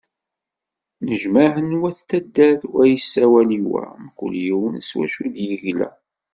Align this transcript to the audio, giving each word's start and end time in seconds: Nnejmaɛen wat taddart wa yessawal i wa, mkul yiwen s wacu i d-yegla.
Nnejmaɛen 1.01 1.69
wat 1.81 1.97
taddart 2.09 2.61
wa 2.73 2.83
yessawal 2.91 3.49
i 3.59 3.59
wa, 3.71 3.81
mkul 4.05 4.33
yiwen 4.43 4.75
s 4.81 4.89
wacu 4.97 5.21
i 5.27 5.29
d-yegla. 5.35 5.89